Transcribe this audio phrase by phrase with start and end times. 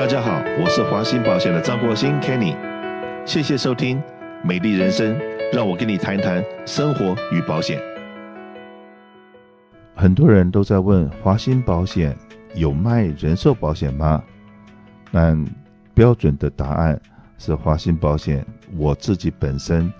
[0.00, 2.56] 大家好，我是华兴保险的张国兴 Kenny，
[3.26, 3.98] 谢谢收听
[4.42, 5.14] 《美丽人生》，
[5.52, 7.78] 让我跟你谈谈生活与保险。
[9.94, 12.16] 很多人都在问华兴保险
[12.54, 14.24] 有卖人寿保险吗？
[15.10, 15.36] 那
[15.92, 16.98] 标准的答案
[17.36, 18.42] 是华兴保险。
[18.78, 19.92] 我自己本身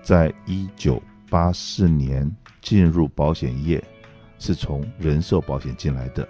[0.00, 2.30] 在一九八四年
[2.60, 3.82] 进入保险业，
[4.38, 6.24] 是从人寿保险进来的。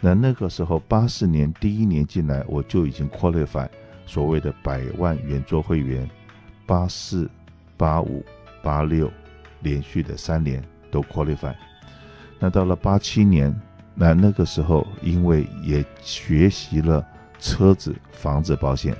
[0.00, 3.68] 那那个时候，八四年第一年进来，我就已经 qualify
[4.06, 6.08] 所谓的百万圆桌会员，
[6.66, 7.28] 八四、
[7.76, 8.24] 八五、
[8.62, 9.10] 八六
[9.62, 11.54] 连续的三年都 qualify。
[12.38, 13.52] 那到了八七年，
[13.94, 17.04] 那那个时候因为也学习了
[17.40, 18.96] 车子、房子保险，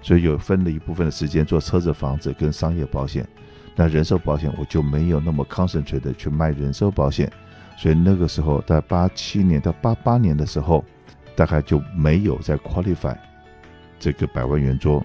[0.00, 3.28] 所以有分了一部分的时间做车子、房子跟商业保险。
[3.76, 7.30] 那人寿保险我就没有那么 concentrate 的去卖人寿保险。
[7.80, 10.84] 所以那个时候，在八七年到八八年的时候，
[11.36, 13.16] 大概就没有再 qualify
[14.00, 15.00] 这个百万圆桌。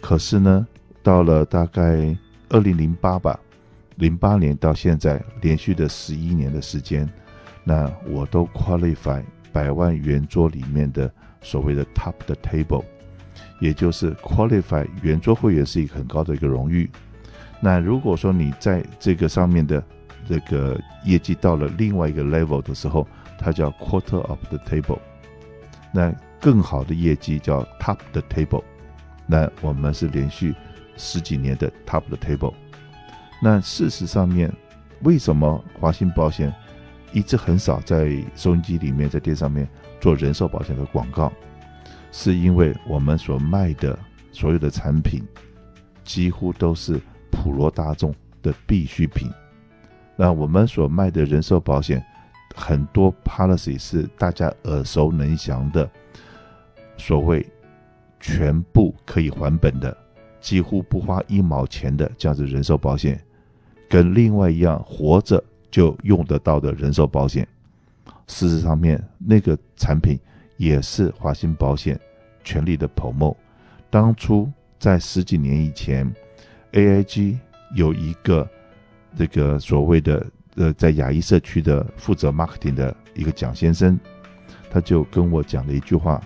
[0.00, 0.64] 可是呢，
[1.02, 2.16] 到了大概
[2.50, 3.36] 二零零八吧，
[3.96, 7.10] 零八年到现在连续的十一年的时间，
[7.64, 9.20] 那我都 qualify
[9.52, 11.12] 百万圆桌里面的
[11.42, 12.84] 所谓的 top 的 table，
[13.58, 16.88] 也就是 qualify 圆桌会员是一个很高的一个荣誉。
[17.60, 19.82] 那如果说你在这个上面的，
[20.28, 23.06] 这个业绩到了另外一个 level 的时候，
[23.38, 24.98] 它叫 quarter of the table。
[25.92, 28.62] 那更好的业绩叫 top the table。
[29.26, 30.54] 那我们是连续
[30.96, 32.54] 十几年的 top the table。
[33.40, 34.52] 那事实上面，
[35.02, 36.52] 为什么华兴保险
[37.12, 39.68] 一直很少在收音机里面、在电视上面
[40.00, 41.32] 做人寿保险的广告？
[42.10, 43.98] 是因为我们所卖的
[44.32, 45.22] 所有的产品，
[46.04, 49.30] 几乎都是普罗大众的必需品。
[50.16, 52.00] 那我们所卖的人寿保险，
[52.54, 55.90] 很多 policy 是大家耳熟能详的，
[56.96, 57.44] 所谓
[58.20, 59.96] 全部可以还本的，
[60.40, 63.20] 几乎不花一毛钱的这样子人寿保险，
[63.88, 67.46] 跟另外一样活着就用得到的人寿保险，
[68.28, 70.16] 事实上面那个产品
[70.56, 71.98] 也是华兴保险
[72.44, 73.34] 全力的 promo，。
[73.90, 76.08] 当初在十几年以前
[76.72, 77.36] ，AIG
[77.74, 78.48] 有一个。
[79.16, 80.26] 这个所谓的
[80.56, 83.98] 呃，在亚裔社区的负责 marketing 的一个蒋先生，
[84.70, 86.20] 他就跟我讲了一句话，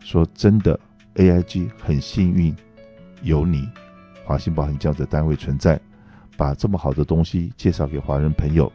[0.00, 0.78] 说真的
[1.16, 2.54] ，AIG 很幸运
[3.22, 3.68] 有你
[4.24, 5.80] 华兴保险这样的单位存在，
[6.36, 8.72] 把这么好的东西介绍给华人朋友，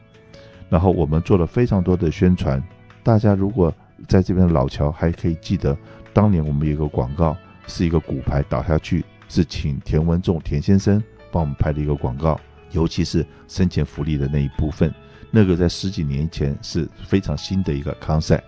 [0.69, 2.61] 然后我们做了非常多的宣传。
[3.03, 3.73] 大家如果
[4.07, 5.77] 在这边的老桥还可以记得，
[6.13, 7.35] 当年我们有一个广告，
[7.67, 12.39] 是一个骨牌倒下去，是请田文仲田先生帮我们拍的一个广告。
[12.71, 14.93] 尤其是生前福利的那一部分，
[15.31, 18.43] 那个在十几年前是非常新的一个 concept，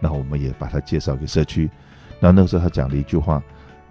[0.00, 1.70] 那我们也把它介绍给社区。
[2.20, 3.42] 那那个时候他讲了一句话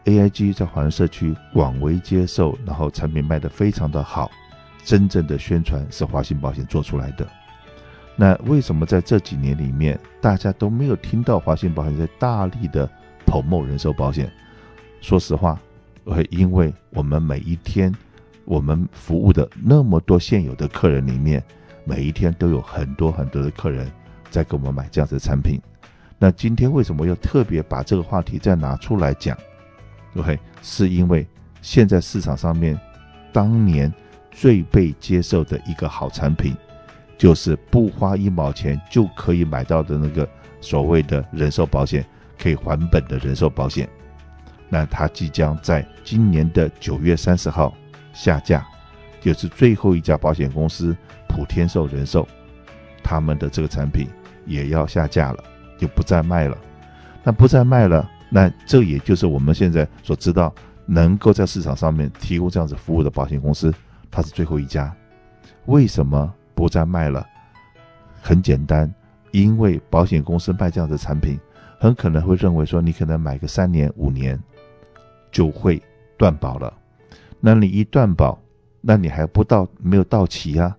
[0.05, 4.31] ：AIG 在华人社区广为接受，然后产品卖得非常的好。
[4.83, 7.27] 真正的宣传是华信保险做出来的。
[8.15, 12.89] 那为什么在这几年里面大家都没有听到华信保险在大力的
[13.25, 14.31] promote 人寿保险？
[15.01, 15.59] 说实话，
[16.05, 17.93] 会因为我们每一天。
[18.45, 21.43] 我们服务的那么多现有的客人里面，
[21.85, 23.89] 每一天都有很多很多的客人
[24.29, 25.61] 在给我们买这样子的产品。
[26.19, 29.37] 那今天为什么要特别把这个话题再拿出来讲
[30.15, 31.25] ？OK，是因为
[31.61, 32.79] 现在市场上面
[33.31, 33.93] 当年
[34.31, 36.55] 最被接受的一个好产品，
[37.17, 40.27] 就是不花一毛钱就可以买到的那个
[40.61, 42.05] 所谓的人寿保险，
[42.37, 43.87] 可以还本的人寿保险。
[44.69, 47.73] 那它即将在今年的九月三十号。
[48.13, 48.65] 下架，
[49.19, 50.95] 就是最后一家保险公司
[51.27, 52.27] 普天寿人寿，
[53.03, 54.07] 他们的这个产品
[54.45, 55.43] 也要下架了，
[55.77, 56.57] 就不再卖了。
[57.23, 60.53] 那不再卖了，那这也就是我们现在所知道
[60.85, 63.73] 能够在市场上面提供这样子服务的保险公司，
[64.11, 64.93] 它是最后一家。
[65.65, 67.25] 为什么不再卖了？
[68.21, 68.93] 很简单，
[69.31, 71.39] 因为保险公司卖这样的产品，
[71.79, 74.37] 很可能会认为说你可能买个三年五年
[75.31, 75.81] 就会
[76.17, 76.73] 断保了。
[77.45, 78.41] 那你一断保，
[78.79, 80.77] 那你还不到没有到期啊？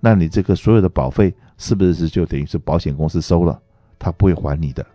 [0.00, 3.60] 那你这个所有的保费是不是就等于是保险公司收了，
[3.98, 4.86] 他不会还你的？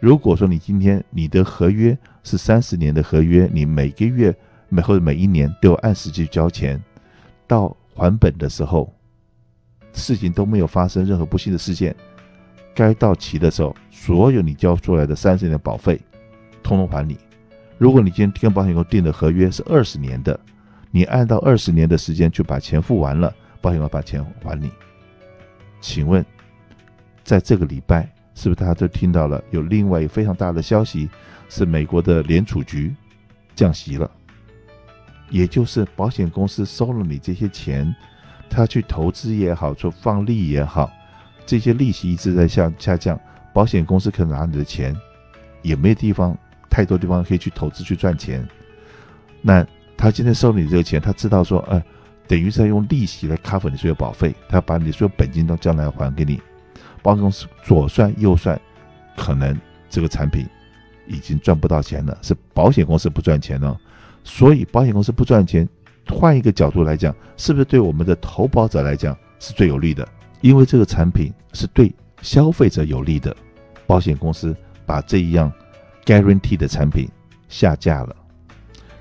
[0.00, 4.34] 如果说你今天你的合约是三十年的合约，你每个月
[4.68, 6.82] 每或者每一年都有按时去交钱，
[7.46, 8.92] 到还本的时候，
[9.92, 11.94] 事情都没有发生任何不幸的事件，
[12.74, 16.00] 该到期的时候，所有你交出来的三十年的保费，
[16.64, 17.16] 通通还你。
[17.82, 20.38] 如果你今天跟保险公司订的合约是二十年的，
[20.92, 24.70] 你按照二十年的时间去把钱付完了，保险公司把钱还你。
[25.80, 26.24] 请问，
[27.24, 29.42] 在这个礼拜是不是大家都听到了？
[29.50, 31.10] 有另外一个非常大的消息，
[31.48, 32.94] 是美国的联储局
[33.56, 34.08] 降息了，
[35.28, 37.92] 也就是保险公司收了你这些钱，
[38.48, 40.88] 他去投资也好，做放利也好，
[41.44, 43.18] 这些利息一直在下下降，
[43.52, 44.96] 保险公司可能拿你的钱，
[45.62, 46.38] 也没地方
[46.72, 48.48] 太多地方可以去投资去赚钱。
[49.42, 51.82] 那他今天收你这个钱，他知道说，呃，
[52.26, 56.40] 等于是在用利息来 cover 你所有保费，他把你所有本金都将来还给你。
[57.02, 58.58] 保险公司左算右算，
[59.18, 59.54] 可能
[59.90, 60.46] 这个产品
[61.06, 63.78] 已经赚不到钱了，是保险公司不赚钱了。
[64.24, 65.68] 所以保险公司不赚钱，
[66.08, 70.08] 换一个角度来讲，是不是对我们的投保者来讲是最有利的？
[70.40, 73.36] 因为这个产品是对消费者有利的。
[73.86, 75.52] 保险公司把这一样
[76.04, 77.08] guarantee 的产品
[77.48, 78.16] 下架了。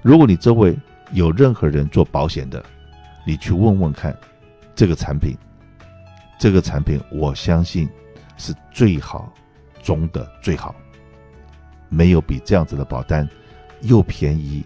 [0.01, 0.77] 如果你周围
[1.12, 2.63] 有任何人做保险的，
[3.25, 4.15] 你去问问看
[4.75, 5.38] 这个产品。
[6.39, 7.88] 这个产品我相信
[8.36, 9.31] 是最好
[9.83, 10.74] 中的最好，
[11.88, 13.30] 没有比这样子的保单
[13.81, 14.65] 又便宜，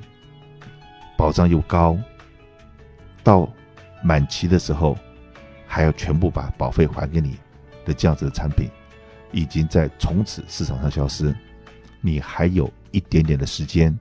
[1.17, 1.97] 保障又高，
[3.23, 3.49] 到
[4.01, 4.97] 满期的时候
[5.67, 7.37] 还要全部把保费还给你
[7.83, 8.69] 的这样子的产品，
[9.33, 11.35] 已经在从此市场上消失。
[12.05, 13.97] 你还有一点点的时间，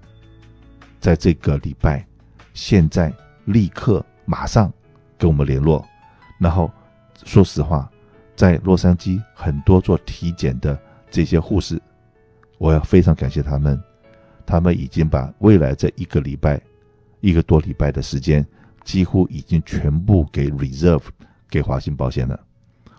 [1.00, 2.06] 在这个礼拜，
[2.52, 3.10] 现在
[3.46, 4.70] 立刻马上
[5.16, 5.82] 跟我们联络，
[6.38, 6.70] 然后。
[7.24, 7.90] 说实话，
[8.36, 10.78] 在洛杉矶很多做体检的
[11.10, 11.80] 这些护士，
[12.58, 13.80] 我要非常感谢他们，
[14.44, 16.60] 他们已经把未来这一个礼拜、
[17.20, 18.46] 一个多礼拜的时间，
[18.82, 21.04] 几乎已经全部给 reserve
[21.48, 22.38] 给华信保险了。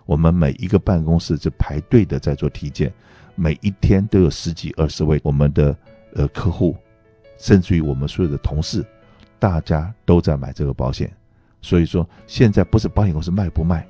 [0.06, 2.92] 我们每一个办公室就排队的在做体检，
[3.36, 5.76] 每一天都有十几二十位我们的
[6.14, 6.76] 呃客户，
[7.38, 8.84] 甚至于我们所有的同事，
[9.38, 11.08] 大家都在买这个保险。
[11.62, 13.86] 所以说，现在不是保险公司卖不卖。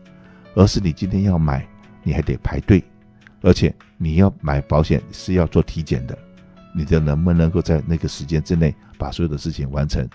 [0.58, 1.68] 而是你今天要买，
[2.02, 2.82] 你还得排队，
[3.42, 6.16] 而且你要买保险是要做体检的，
[6.74, 10.08] 你的能不能够在那个时间之内把所有的事情完成？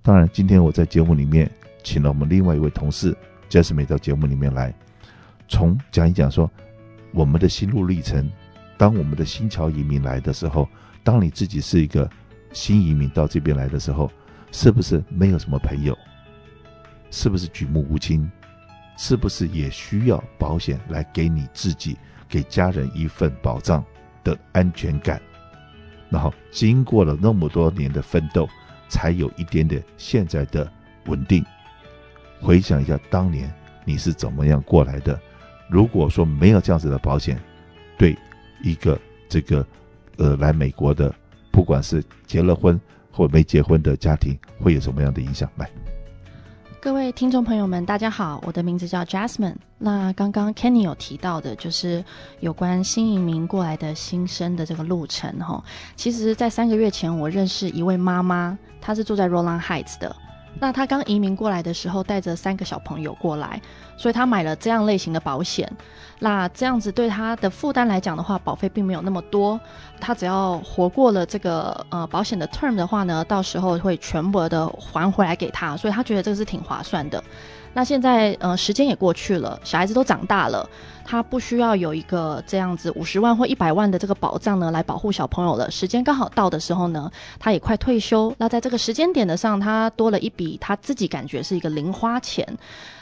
[0.00, 1.50] 当然，今天我在节目里面
[1.84, 3.14] 请了我们另外一位同事
[3.50, 4.74] Jasmine 到节目里面来，
[5.46, 6.50] 从讲一讲说
[7.12, 8.26] 我们的心路历程。
[8.82, 10.68] 当我们的新侨移民来的时候，
[11.04, 12.10] 当你自己是一个
[12.52, 14.10] 新移民到这边来的时候，
[14.50, 15.96] 是不是没有什么朋友？
[17.08, 18.28] 是不是举目无亲？
[18.96, 21.96] 是不是也需要保险来给你自己、
[22.28, 23.84] 给家人一份保障
[24.24, 25.22] 的安全感？
[26.10, 28.48] 然后经过了那么多年的奋斗，
[28.88, 30.68] 才有一点点现在的
[31.06, 31.44] 稳定。
[32.40, 33.48] 回想一下当年
[33.84, 35.16] 你是怎么样过来的？
[35.68, 37.40] 如果说没有这样子的保险，
[37.96, 38.18] 对
[38.62, 38.98] 一个
[39.28, 39.66] 这个
[40.16, 41.14] 呃来美国的，
[41.50, 42.80] 不管是结了婚
[43.10, 45.50] 或没结婚的家庭，会有什么样的影响？
[45.56, 45.68] 来。
[46.80, 49.54] 各位听众朋友们，大家好，我的名字叫 Jasmine。
[49.78, 52.04] 那刚刚 Kenny 有提到的，就是
[52.40, 55.62] 有关新移民过来的新生的这个路程哈。
[55.94, 60.16] 其实，在三个月前，我认识一位妈妈，她是住在 Rowland Heights 的。
[60.60, 63.60] 那他刚移民过来的时候，带着三个小朋友过来，
[63.96, 65.70] 所以他买了这样类型的保险。
[66.20, 69.60] 那这样子对他的负担来讲的话，保费并没有那么多。
[70.00, 77.22] 他只要活过了这个呃保险的 term 的话呢，到时候会全部的还回来给他，所以他觉得这个是挺划算的。
[77.74, 80.68] 那现在呃时间也过去了，小孩子都长大了，
[81.04, 85.70] 他不需要有一个这样子五十万或一百万的这个保障呢来保护小朋友了。
[85.70, 88.34] 时间刚好到的时候呢，他也快退休。
[88.36, 92.46] 那在这个时间点的上，他多了一笔他自己感觉是一个零花钱，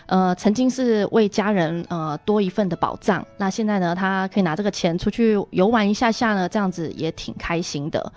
[0.07, 3.27] 呃，曾经是为家人呃多一份的保障。
[3.39, 8.13] 那现在呢，他可以拿这个钱出去游玩一下下呢，这样子也挺开心的。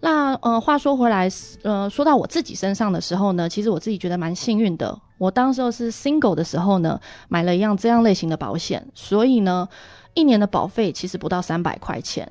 [0.00, 1.28] 那呃话说回来，
[1.62, 4.98] 呃说到我自己身上的时候呢，其实我自己觉得蛮幸运的。
[5.18, 9.68] 我当时候是 single 的时候呢，买了一样这样类型的保险，所以呢，
[10.14, 12.30] 一年的保费其实不到三百块钱。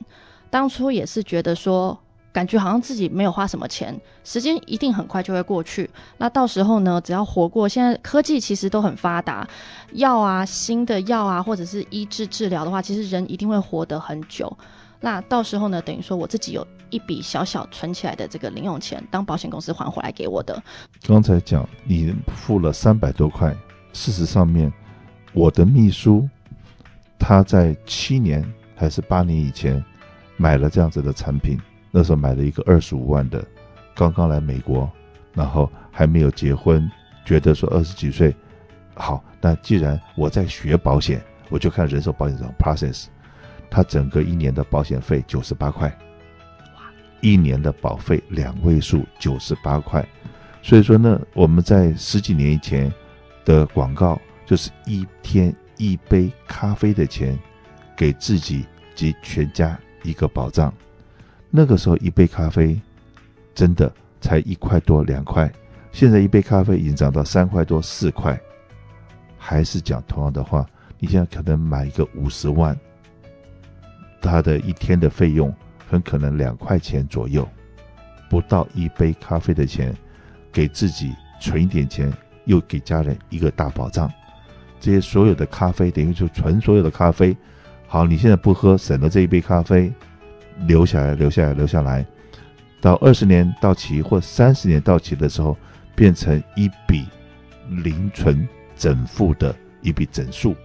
[0.50, 2.00] 当初也是觉得说，
[2.32, 5.88] 感觉好像自己没有花什么钱，时间一定很快就会过去。
[6.18, 9.48] 那到时候呢，只要活过，现在科技其实都很发达，
[9.92, 14.58] 药啊，新的药啊，或者是医治治疗的话，其实人一定会活得很久。
[15.02, 20.62] 那到时候呢，等于说我自己有一笔小小存起来的这个零用钱，当保险公司还回来给我的。
[21.04, 23.56] 刚才讲你付了三百多块，
[23.94, 24.72] 事实上面，
[25.32, 26.28] 我的秘书
[27.18, 28.44] 他在七年
[28.76, 29.84] 还是八年以前
[30.36, 31.58] 买了这样子的产品，
[31.92, 33.42] 那时候买了一个二十五万的，
[33.96, 34.90] 刚刚来美国，
[35.34, 36.90] 然后还没有结婚，
[37.24, 38.36] 觉得说二十几岁
[38.96, 43.06] 好，那既然我在学保险，我就看人寿保险这种 process。
[43.70, 45.88] 他整个一年的保险费九十八块，
[46.76, 46.82] 哇，
[47.22, 50.08] 一年的保费两位数九十八块，
[50.62, 52.92] 所以说呢，我们在十几年以前
[53.46, 57.38] 的广告就是一天一杯咖啡的钱，
[57.96, 60.74] 给自己及全家一个保障。
[61.50, 62.80] 那个时候一杯咖啡
[63.56, 65.52] 真的才一块多两块，
[65.92, 68.40] 现在一杯咖啡已经涨到三块多四块。
[69.42, 70.66] 还是讲同样的话，
[71.00, 72.78] 你现在可能买一个五十万，
[74.22, 75.54] 他的一天的费用
[75.88, 77.48] 很可能两块钱左右，
[78.30, 79.96] 不到一杯咖啡的钱，
[80.52, 82.12] 给自己存一点钱，
[82.46, 84.12] 又给家人一个大保障。
[84.80, 87.36] 这些所有的咖啡等于就存所有的咖啡。
[87.88, 89.92] 好，你现在不喝，省了这一杯咖啡，
[90.68, 92.06] 留下来，留下来，留下来，
[92.80, 95.58] 到二十年到期或三十年到期的时候，
[95.96, 97.08] 变成一笔
[97.68, 98.48] 零存
[98.78, 100.56] 整付的一笔整数。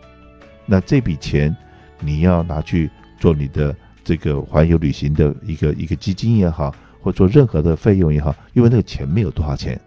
[0.66, 1.54] 那这笔钱
[1.99, 2.90] 你要拿去
[3.25, 9.81] 做你的这个环游旅行的一个一个基金也好，或做任何的费用也好，因为那个钱没有多少钱。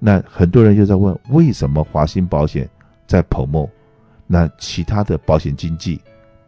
[0.00, 2.68] 那很多人就在问，为什么华兴保险
[3.06, 3.70] 在 promo，
[4.26, 6.00] 那其他的保险经纪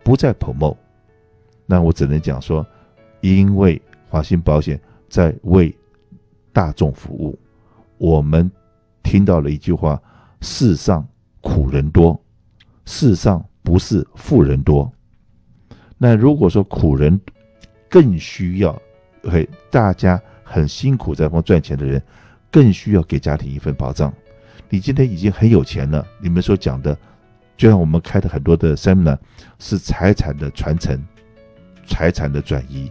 [0.03, 0.77] 不在 promo？
[1.65, 2.67] 那我只能讲说，
[3.21, 5.73] 因为华兴保险在为
[6.53, 7.39] 大众服务。
[7.99, 8.51] 我们
[9.05, 10.03] 听到了一句话：
[10.41, 11.07] 世上
[11.41, 12.21] 苦人多，
[12.85, 14.93] 世上不是富人多。
[15.99, 17.21] 那如果说苦人
[17.89, 18.81] 更需要，
[19.23, 22.03] 嘿，大家很辛苦在帮赚钱的人，
[22.51, 24.13] 更需要给家庭一份保障。
[24.69, 26.97] 你今天已经很有钱了，你们所讲的，
[27.57, 29.17] 就像我们开的很多的 seminar，
[29.59, 31.01] 是财产的传承，
[31.87, 32.91] 财产的转移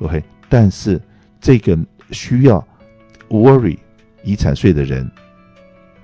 [0.00, 0.22] ，OK。
[0.48, 1.00] 但是
[1.40, 1.76] 这个
[2.12, 2.64] 需要
[3.28, 3.76] worry
[4.22, 5.10] 遗产税的人，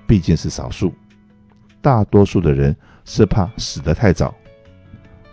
[0.06, 0.92] 毕竟是少数，
[1.80, 4.34] 大多数的人是怕死得太早，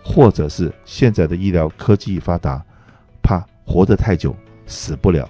[0.04, 2.64] 或者是现在的医疗科技发达，
[3.22, 4.34] 怕活得太久
[4.66, 5.28] 死不了，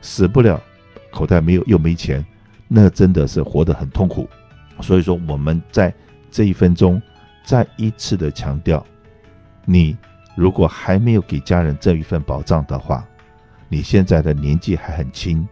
[0.00, 0.62] 死不了，
[1.10, 2.24] 口袋没有又没钱。
[2.68, 4.26] 那真的是活得很痛苦，
[4.80, 5.92] 所以说我们在
[6.30, 7.00] 这一分钟
[7.44, 8.82] 再一次的强调，
[9.66, 9.94] 你
[10.34, 13.06] 如果还没有给家人这一份保障的话，
[13.68, 15.46] 你现在的年纪还很轻。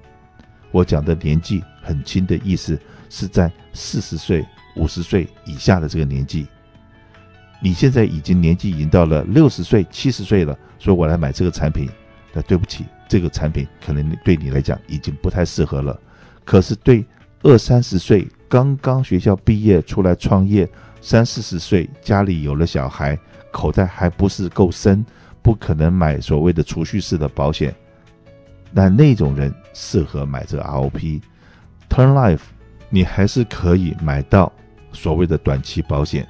[0.70, 6.46] 我讲的年纪很轻的意思是在四十岁、五十岁以下的这个年纪。
[7.62, 11.88] 你现在已经年纪已经到了六十岁、七十岁了，所以我来买这个产品，
[12.32, 15.98] 那对不起，这个产品可能对你来讲已经不太适合了。
[16.44, 17.04] 可是对
[17.42, 20.68] 二三十岁刚刚学校毕业出来创业，
[21.00, 23.18] 三四十岁家里有了小孩，
[23.50, 25.04] 口袋还不是够深，
[25.42, 27.74] 不可能买所谓的储蓄式的保险。
[28.72, 32.42] 那那种人适合买这个 R O P，Turn Life，
[32.88, 34.52] 你还是可以买到
[34.92, 36.26] 所谓的短期保险，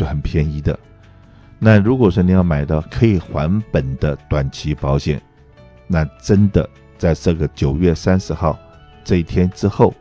[0.00, 0.78] 就很便宜的。
[1.58, 5.20] 那如果说你要买到可以还本的短期保险，
[5.86, 6.66] 那真的
[6.96, 8.58] 在这个九月三十号。
[9.04, 9.92] 这一天之后，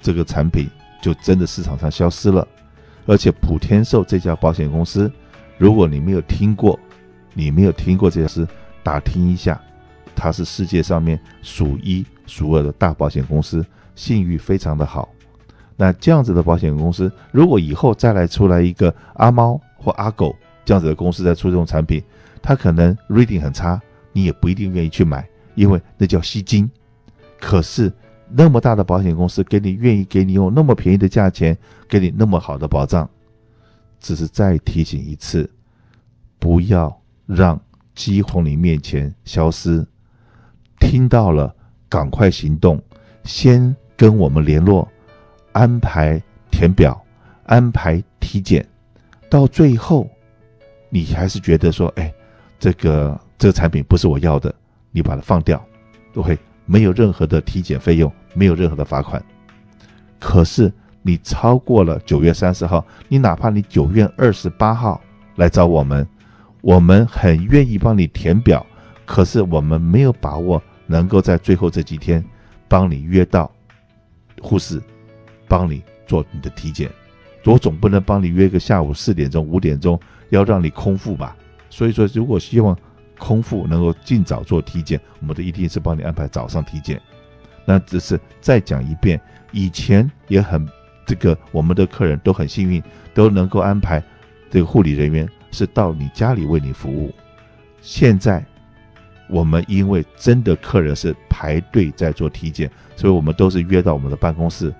[0.00, 0.68] 这个产品
[1.02, 2.46] 就真的市场上消失了。
[3.06, 5.10] 而且普天寿这家保险公司，
[5.58, 6.78] 如果你没有听过，
[7.34, 8.46] 你没有听过这件事，
[8.84, 9.60] 打听一下，
[10.14, 13.66] 它是世界上面数一数二的大保险公司，
[13.96, 15.08] 信誉非常的好。
[15.80, 22.02] 那这样子的保险公司，如果以后再来出来一个阿猫或阿狗这样子的公司再出这种产品，
[22.42, 23.80] 它可能 rating 很差，
[24.12, 26.70] 你也不一定愿意去买，因为那叫吸金。
[27.40, 27.90] 可是。
[28.32, 31.58] 那么大的保险公司给你愿意给你用那么便宜的价钱，
[31.88, 33.10] 给你那么好的保障，
[33.98, 35.50] 只是再提醒一次，
[36.38, 36.96] 不要
[37.26, 37.60] 让
[37.92, 39.84] 机会从你面前消失。
[40.78, 41.52] 听到了，
[41.88, 42.80] 赶快行动，
[43.24, 44.88] 先跟我们联络，
[45.52, 47.00] 安排填表，
[47.44, 48.66] 安排体检，
[49.28, 50.08] 到最后，
[50.88, 52.12] 你还是觉得说，哎，
[52.58, 54.54] 这个这个产品不是我要的，
[54.90, 55.64] 你把它放掉，
[56.12, 58.12] 都会没有任何的体检费用。
[58.32, 59.20] 没有任何的罚款，
[60.20, 65.00] 可是你超过了九月三十号，你哪怕你九月二十八号
[65.34, 66.06] 来找我们，
[66.60, 68.64] 我们很愿意帮你填表，
[69.04, 72.24] 可是我们没有把握能够在最后这几天
[72.68, 73.50] 帮你约到
[74.40, 74.80] 护士，
[75.50, 76.88] 帮你做你的体检，
[77.44, 81.36] 我总不能帮你约个下午四点钟、五点钟要让你空腹吧？
[81.68, 82.78] 所以说，如果希望
[83.18, 87.02] 空腹能够尽早做体检，我们都一定是帮你安排早上体检。
[87.64, 90.64] 那只是再讲一遍，以前也很
[91.04, 92.80] 这个，我们的客人都很幸运，
[93.12, 94.00] 都能够安排
[94.50, 97.12] 这个护理人员是到你家里为你服务。
[97.80, 98.44] 现在
[99.28, 104.72] 我们因为真的客人是排队在做体检，所以我们都是约到我们的办公室，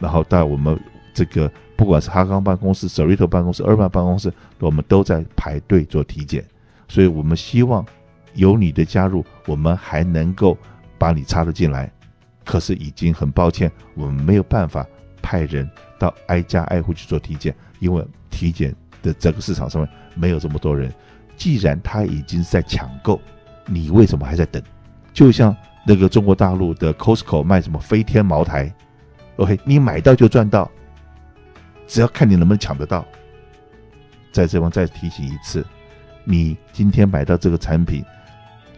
[0.00, 0.78] 然后到我们
[1.14, 6.44] 这个不管是哈刚办公室、Cerritos 办公室、二办办公室，我们都在排队做体检。
[6.88, 7.86] 所以我们希望
[8.34, 10.58] 有你的加入，我们还能够
[10.98, 11.90] 把你插得进来。
[12.44, 14.84] 可是已经很抱歉，我们没有办法
[15.22, 20.92] 派人到挨家挨户去做体检，因为体检的这个市场上面没有这么多人。
[21.36, 23.20] 既然他已经在抢购，
[23.66, 24.60] 你为什么还在等？
[25.12, 25.54] 就像
[25.86, 28.72] 那个中国大陆的 Costco 卖什么飞天茅台
[29.40, 30.70] ，OK，你买到就赚到，
[31.86, 33.04] 只要看你能不能抢得到。
[34.30, 35.66] 在这方再提醒一次，
[36.24, 38.04] 你今天买到这个产品，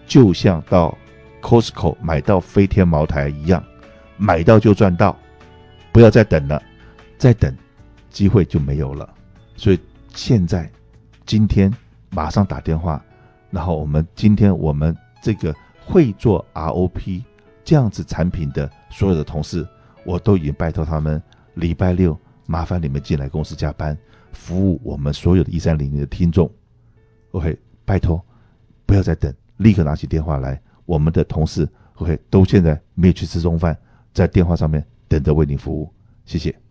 [0.07, 0.97] 就像到
[1.42, 3.62] Costco 买到飞天茅台一样，
[4.16, 5.14] 买到就赚到，
[5.90, 6.62] 不要再等了，
[7.19, 7.54] 再等
[8.09, 9.12] 机会就没有了。
[9.57, 9.81] 所以
[10.14, 10.71] 现在
[11.26, 11.71] 今天
[12.11, 13.04] 马上打电话，
[13.50, 15.54] 然后我们今天我们这个
[15.85, 17.23] 会做 ROP
[17.62, 19.69] 这样子产品的所有的同事，
[20.04, 21.23] 我都已经拜托他们
[21.54, 23.97] 礼拜六麻烦你们进来公司加班。
[24.32, 26.50] 服务我们所有的一三零零的听众
[27.32, 28.25] ，OK，拜托，
[28.87, 30.61] 不要再等，立刻拿起电话来。
[30.87, 33.76] 我们的同事，OK，都现在没有去吃中饭，
[34.12, 35.92] 在电话上面等着为您服务。
[36.25, 36.62] 谢谢。